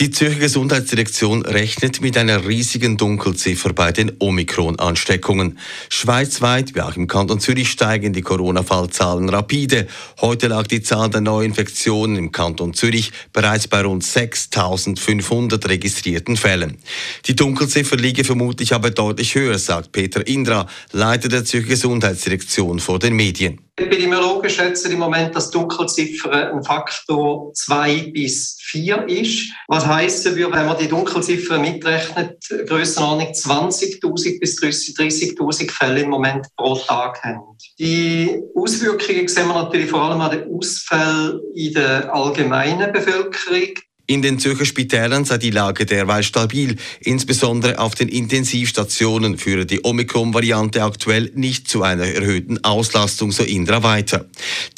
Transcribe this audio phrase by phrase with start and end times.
[0.00, 5.58] Die Zürcher Gesundheitsdirektion rechnet mit einer riesigen Dunkelziffer bei den Omikron-Ansteckungen.
[5.90, 9.88] Schweizweit wie auch im Kanton Zürich steigen die Corona-Fallzahlen rapide.
[10.22, 16.78] Heute lag die Zahl der Neuinfektionen im Kanton Zürich bereits bei rund 6.500 registrierten Fällen.
[17.26, 23.00] Die Dunkelziffer liege vermutlich aber deutlich höher, sagt Peter Indra, Leiter der Zürcher Gesundheitsdirektion vor
[23.00, 23.60] den Medien.
[23.76, 29.50] Epidemiologen schätzen im Moment, dass Dunkelziffer ein Faktor 2 bis 4 ist.
[29.68, 36.76] Was würde, wenn man die Dunkelziffer mitrechnet, Grössenordnung 20.000 bis 30.000 Fälle im Moment pro
[36.76, 37.56] Tag haben.
[37.78, 43.74] Die Auswirkungen sehen wir natürlich vor allem an den Ausfällen in der allgemeinen Bevölkerung.
[44.10, 46.74] In den Zürcher Spitälern sei die Lage derweil stabil.
[46.98, 53.84] Insbesondere auf den Intensivstationen führe die Omikron-Variante aktuell nicht zu einer erhöhten Auslastung, so Indra
[53.84, 54.26] weiter.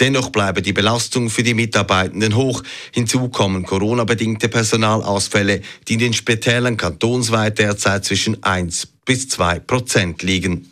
[0.00, 2.62] Dennoch bleibe die Belastung für die Mitarbeitenden hoch.
[2.92, 10.22] Hinzu kommen Corona-bedingte Personalausfälle, die in den Spitälern kantonsweit derzeit zwischen 1 bis 2 Prozent
[10.22, 10.71] liegen.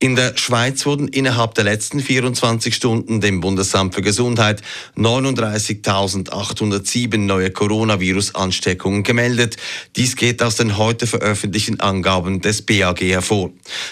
[0.00, 4.62] In der Schweiz wurden innerhalb der letzten 24 Stunden dem Bundesamt für Gesundheit
[4.96, 9.56] 39.807 neue Coronavirus-Ansteckungen gemeldet.
[9.96, 13.50] Dies geht aus den heute veröffentlichten Angaben des BAG hervor.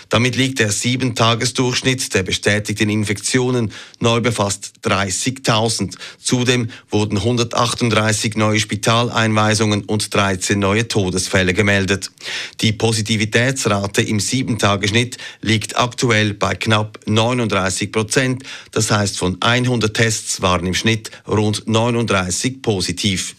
[0.09, 5.97] Damit liegt der 7-Tages-Durchschnitt der bestätigten Infektionen neu befasst 30.000.
[6.23, 12.13] Zudem wurden 138 neue Spitaleinweisungen und 13 neue Todesfälle gemeldet.
[12.61, 18.43] Die Positivitätsrate im 7-Tage-Schnitt liegt aktuell aktuell bei knapp 39 Prozent.
[18.71, 23.35] Das heißt, von 100 Tests waren im Schnitt rund 39 positiv.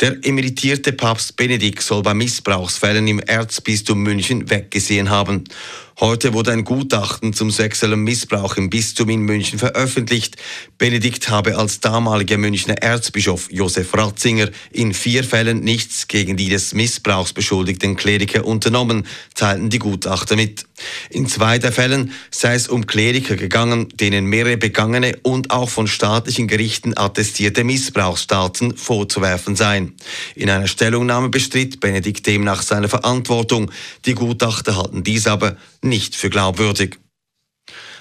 [0.00, 5.44] Der emeritierte Papst Benedikt soll bei Missbrauchsfällen im Erzbistum München weggesehen haben.
[6.00, 10.38] Heute wurde ein Gutachten zum sexuellen Missbrauch im Bistum in München veröffentlicht.
[10.78, 16.72] Benedikt habe als damaliger Münchner Erzbischof Josef Ratzinger in vier Fällen nichts gegen die des
[16.72, 20.64] Missbrauchs beschuldigten Kleriker unternommen, teilten die Gutachter mit.
[21.10, 25.86] In zwei der Fällen sei es um Kleriker gegangen, denen mehrere begangene und auch von
[25.86, 29.96] staatlichen Gerichten attestierte Missbrauchsstaaten vorzuwerfen seien.
[30.34, 33.70] In einer Stellungnahme bestritt Benedikt demnach seine Verantwortung.
[34.06, 36.98] Die Gutachter halten dies aber nicht für glaubwürdig.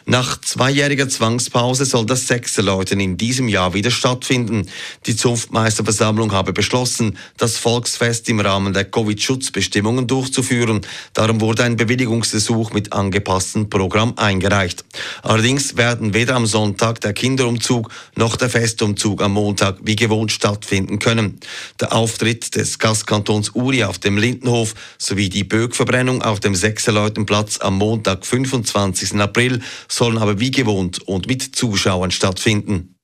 [0.05, 4.67] Nach zweijähriger Zwangspause soll das Sechserläuten in diesem Jahr wieder stattfinden.
[5.05, 10.81] Die Zunftmeisterversammlung habe beschlossen, das Volksfest im Rahmen der Covid-Schutzbestimmungen durchzuführen.
[11.13, 14.83] Darum wurde ein Bewilligungsgesuch mit angepasstem Programm eingereicht.
[15.21, 20.99] Allerdings werden weder am Sonntag der Kinderumzug noch der Festumzug am Montag wie gewohnt stattfinden
[20.99, 21.39] können.
[21.79, 27.77] Der Auftritt des Gastkantons Uri auf dem Lindenhof sowie die Bögverbrennung auf dem Sechserleutenplatz am
[27.77, 29.15] Montag, 25.
[29.15, 32.95] April, sollen aber wie gewohnt und mit Zuschauern stattfinden.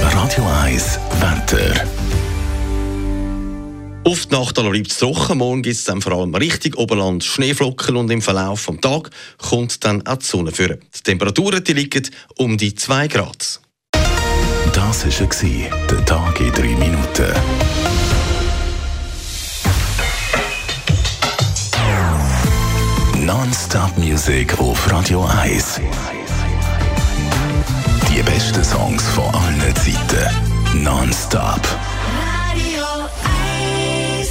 [0.00, 1.86] Radio 1 Wetter.
[4.04, 5.38] Auf die Nacht bleibt es trocken.
[5.38, 9.84] Morgen gibt es dann vor allem richtig Oberland Schneeflocken und im Verlauf des Tages kommt
[9.84, 10.80] dann auch die Sonne führen.
[10.94, 13.60] Die Temperaturen die liegen um die 2 Grad.
[14.72, 17.71] Das war der Tag in 3 Minuten.
[23.72, 25.80] Non-Stop Music auf Radio 1.
[28.10, 30.82] Die besten Songs von allen Zeiten.
[30.82, 31.60] Non-Stop.
[32.50, 32.84] Radio
[34.18, 34.28] 1.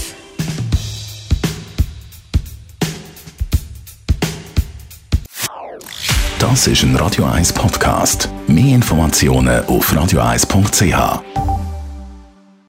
[6.37, 8.29] Das ist ein Radio 1 Podcast.
[8.45, 11.40] Mehr Informationen auf radio1.ch.